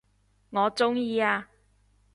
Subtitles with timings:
[0.49, 1.51] 我鍾意啊